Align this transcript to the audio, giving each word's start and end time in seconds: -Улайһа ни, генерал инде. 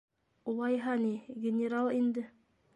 -Улайһа 0.53 0.95
ни, 1.03 1.13
генерал 1.45 1.95
инде. 2.03 2.29